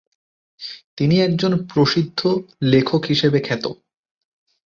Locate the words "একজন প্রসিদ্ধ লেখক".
1.21-3.01